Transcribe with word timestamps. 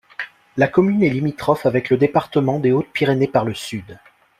La 0.57 0.67
commune 0.67 1.03
est 1.03 1.11
limitrophe 1.11 1.67
avec 1.67 1.91
le 1.91 1.97
département 1.97 2.57
des 2.57 2.71
Hautes-Pyrénées 2.71 3.27
par 3.27 3.45
le 3.45 3.53
sud. 3.53 3.99